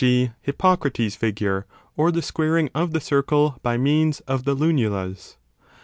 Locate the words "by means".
3.61-4.19